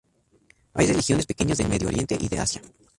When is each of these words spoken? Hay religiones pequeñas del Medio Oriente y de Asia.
Hay 0.73 0.87
religiones 0.87 1.27
pequeñas 1.27 1.59
del 1.59 1.69
Medio 1.69 1.87
Oriente 1.89 2.17
y 2.19 2.27
de 2.27 2.39
Asia. 2.39 2.63